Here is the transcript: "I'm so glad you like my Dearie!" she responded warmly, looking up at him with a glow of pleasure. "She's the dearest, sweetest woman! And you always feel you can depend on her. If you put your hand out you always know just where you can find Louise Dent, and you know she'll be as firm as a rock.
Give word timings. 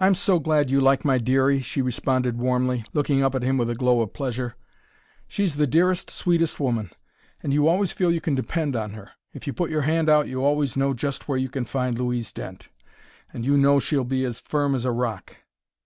"I'm 0.00 0.14
so 0.14 0.38
glad 0.38 0.70
you 0.70 0.82
like 0.82 1.02
my 1.02 1.16
Dearie!" 1.16 1.62
she 1.62 1.80
responded 1.80 2.36
warmly, 2.36 2.84
looking 2.92 3.22
up 3.24 3.34
at 3.34 3.42
him 3.42 3.56
with 3.56 3.70
a 3.70 3.74
glow 3.74 4.02
of 4.02 4.12
pleasure. 4.12 4.54
"She's 5.26 5.54
the 5.54 5.66
dearest, 5.66 6.10
sweetest 6.10 6.60
woman! 6.60 6.90
And 7.42 7.54
you 7.54 7.68
always 7.68 7.90
feel 7.90 8.12
you 8.12 8.20
can 8.20 8.34
depend 8.34 8.76
on 8.76 8.90
her. 8.90 9.12
If 9.32 9.46
you 9.46 9.54
put 9.54 9.70
your 9.70 9.80
hand 9.80 10.10
out 10.10 10.28
you 10.28 10.44
always 10.44 10.76
know 10.76 10.92
just 10.92 11.26
where 11.26 11.38
you 11.38 11.48
can 11.48 11.64
find 11.64 11.98
Louise 11.98 12.34
Dent, 12.34 12.68
and 13.32 13.46
you 13.46 13.56
know 13.56 13.80
she'll 13.80 14.04
be 14.04 14.26
as 14.26 14.40
firm 14.40 14.74
as 14.74 14.84
a 14.84 14.92
rock. 14.92 15.36